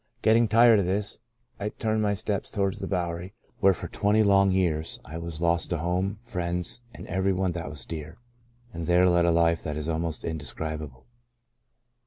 [0.23, 1.19] Getting tired of this,
[1.59, 4.71] I turned my steps towards the Bowery, where for twenty long 1 26" Out of
[4.71, 8.17] Nazareth" years I was lost to home, friends, and every one that was dear,
[8.73, 11.05] and there led a life that is almost indescribable.